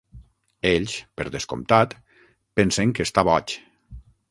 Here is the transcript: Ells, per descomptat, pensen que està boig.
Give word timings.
Ells, 0.69 0.95
per 1.19 1.25
descomptat, 1.35 1.95
pensen 2.61 2.97
que 2.99 3.09
està 3.11 3.27
boig. 3.31 3.57